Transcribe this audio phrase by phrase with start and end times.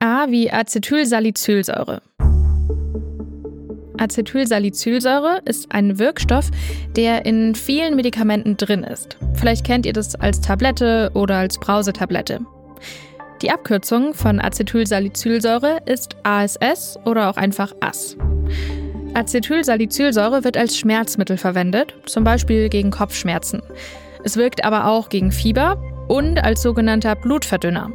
[0.00, 2.02] A wie Acetylsalicylsäure.
[3.98, 6.52] Acetylsalicylsäure ist ein Wirkstoff,
[6.94, 9.16] der in vielen Medikamenten drin ist.
[9.34, 12.38] Vielleicht kennt ihr das als Tablette oder als Brausetablette.
[13.42, 18.16] Die Abkürzung von Acetylsalicylsäure ist ASS oder auch einfach AS.
[19.14, 23.62] Acetylsalicylsäure wird als Schmerzmittel verwendet, zum Beispiel gegen Kopfschmerzen.
[24.22, 25.76] Es wirkt aber auch gegen Fieber
[26.06, 27.90] und als sogenannter Blutverdünner.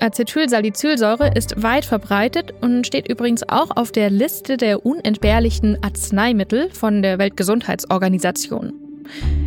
[0.00, 7.02] Acetylsalicylsäure ist weit verbreitet und steht übrigens auch auf der Liste der unentbehrlichen Arzneimittel von
[7.02, 8.72] der Weltgesundheitsorganisation.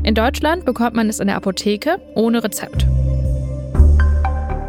[0.04, 2.86] In Deutschland bekommt man es in der Apotheke ohne Rezept.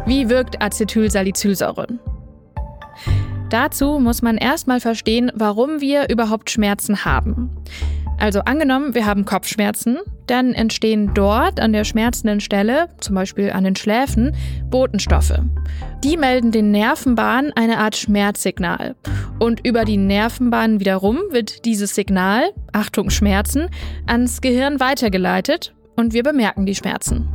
[0.07, 1.87] Wie wirkt Acetylsalicylsäure?
[3.49, 7.51] Dazu muss man erstmal verstehen, warum wir überhaupt Schmerzen haben.
[8.17, 13.63] Also angenommen, wir haben Kopfschmerzen, dann entstehen dort an der schmerzenden Stelle, zum Beispiel an
[13.63, 14.35] den Schläfen,
[14.69, 15.39] Botenstoffe.
[16.03, 18.95] Die melden den Nervenbahnen eine Art Schmerzsignal.
[19.39, 23.69] Und über die Nervenbahnen wiederum wird dieses Signal, Achtung Schmerzen,
[24.05, 27.27] ans Gehirn weitergeleitet und wir bemerken die Schmerzen.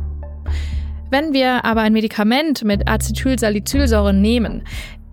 [1.09, 4.63] Wenn wir aber ein Medikament mit Acetylsalicylsäure nehmen,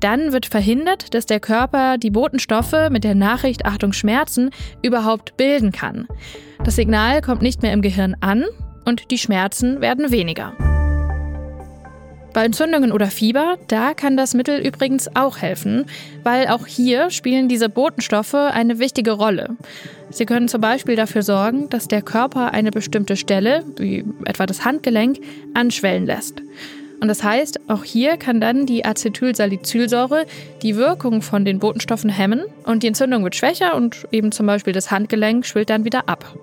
[0.01, 4.51] dann wird verhindert, dass der Körper die Botenstoffe mit der Nachricht Achtung Schmerzen
[4.83, 6.07] überhaupt bilden kann.
[6.65, 8.45] Das Signal kommt nicht mehr im Gehirn an
[8.85, 10.55] und die Schmerzen werden weniger.
[12.35, 15.87] Bei Entzündungen oder Fieber, da kann das Mittel übrigens auch helfen,
[16.23, 19.57] weil auch hier spielen diese Botenstoffe eine wichtige Rolle.
[20.11, 24.65] Sie können zum Beispiel dafür sorgen, dass der Körper eine bestimmte Stelle, wie etwa das
[24.65, 25.19] Handgelenk,
[25.55, 26.43] anschwellen lässt.
[27.01, 30.27] Und das heißt, auch hier kann dann die Acetylsalicylsäure
[30.63, 34.73] die Wirkung von den Botenstoffen hemmen und die Entzündung wird schwächer und eben zum Beispiel
[34.73, 36.35] das Handgelenk schwillt dann wieder ab.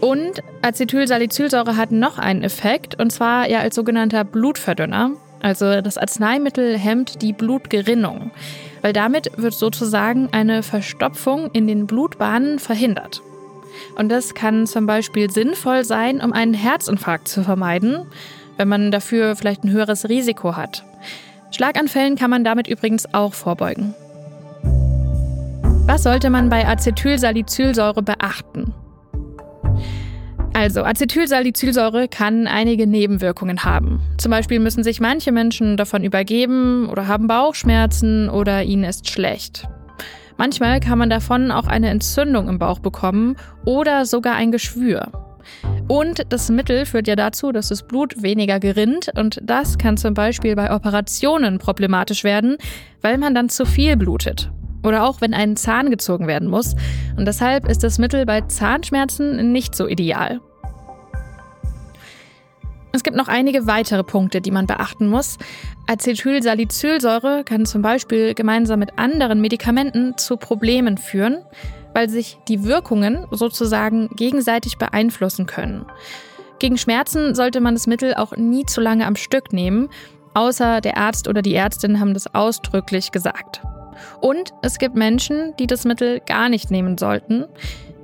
[0.00, 5.12] Und Acetylsalicylsäure hat noch einen Effekt und zwar ja als sogenannter Blutverdünner.
[5.40, 8.32] Also das Arzneimittel hemmt die Blutgerinnung,
[8.80, 13.22] weil damit wird sozusagen eine Verstopfung in den Blutbahnen verhindert.
[13.96, 18.06] Und das kann zum Beispiel sinnvoll sein, um einen Herzinfarkt zu vermeiden
[18.56, 20.84] wenn man dafür vielleicht ein höheres Risiko hat.
[21.50, 23.94] Schlaganfällen kann man damit übrigens auch vorbeugen.
[25.86, 28.72] Was sollte man bei Acetylsalicylsäure beachten?
[30.54, 34.00] Also, Acetylsalicylsäure kann einige Nebenwirkungen haben.
[34.18, 39.66] Zum Beispiel müssen sich manche Menschen davon übergeben oder haben Bauchschmerzen oder ihnen ist schlecht.
[40.36, 45.10] Manchmal kann man davon auch eine Entzündung im Bauch bekommen oder sogar ein Geschwür.
[45.92, 50.14] Und das Mittel führt ja dazu, dass das Blut weniger gerinnt und das kann zum
[50.14, 52.56] Beispiel bei Operationen problematisch werden,
[53.02, 54.50] weil man dann zu viel blutet.
[54.84, 56.76] Oder auch wenn ein Zahn gezogen werden muss.
[57.18, 60.40] Und deshalb ist das Mittel bei Zahnschmerzen nicht so ideal.
[62.92, 65.36] Es gibt noch einige weitere Punkte, die man beachten muss.
[65.88, 71.44] Acetylsalicylsäure kann zum Beispiel gemeinsam mit anderen Medikamenten zu Problemen führen
[71.94, 75.86] weil sich die Wirkungen sozusagen gegenseitig beeinflussen können.
[76.58, 79.88] Gegen Schmerzen sollte man das Mittel auch nie zu lange am Stück nehmen,
[80.34, 83.62] außer der Arzt oder die Ärztin haben das ausdrücklich gesagt.
[84.20, 87.46] Und es gibt Menschen, die das Mittel gar nicht nehmen sollten.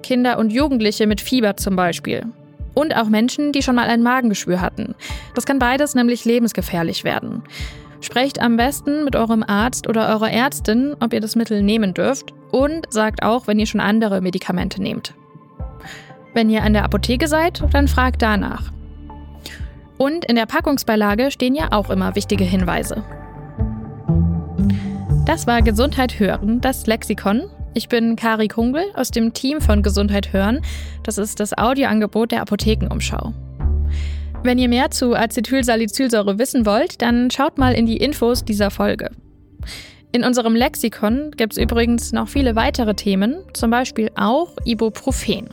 [0.03, 2.27] Kinder und Jugendliche mit Fieber zum Beispiel.
[2.75, 4.95] Und auch Menschen, die schon mal ein Magengeschwür hatten.
[5.35, 7.43] Das kann beides nämlich lebensgefährlich werden.
[8.01, 12.33] Sprecht am besten mit eurem Arzt oder eurer Ärztin, ob ihr das Mittel nehmen dürft
[12.53, 15.15] und sagt auch, wenn ihr schon andere Medikamente nehmt.
[16.35, 18.71] Wenn ihr an der Apotheke seid, dann fragt danach.
[19.99, 23.03] Und in der Packungsbeilage stehen ja auch immer wichtige Hinweise.
[25.27, 27.51] Das war Gesundheit hören, das Lexikon.
[27.75, 30.63] Ich bin Kari Kungel aus dem Team von Gesundheit hören.
[31.03, 33.35] Das ist das Audioangebot der Apothekenumschau.
[34.45, 39.11] Wenn ihr mehr zu Acetylsalicylsäure wissen wollt, dann schaut mal in die Infos dieser Folge.
[40.13, 45.49] In unserem Lexikon gibt es übrigens noch viele weitere Themen, zum Beispiel auch Ibuprofen.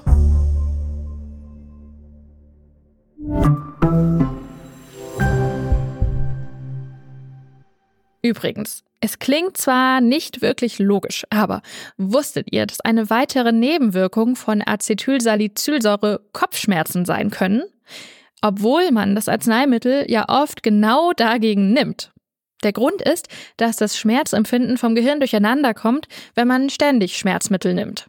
[8.21, 11.61] Übrigens, es klingt zwar nicht wirklich logisch, aber
[11.97, 17.63] wusstet ihr, dass eine weitere Nebenwirkung von Acetylsalicylsäure Kopfschmerzen sein können?
[18.47, 22.11] Obwohl man das Arzneimittel ja oft genau dagegen nimmt.
[22.63, 23.27] Der Grund ist,
[23.57, 28.05] dass das Schmerzempfinden vom Gehirn durcheinander kommt, wenn man ständig Schmerzmittel nimmt.